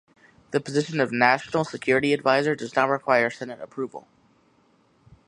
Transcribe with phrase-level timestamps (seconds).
[0.49, 4.07] The position of National Security Advisor does not require Senate approval.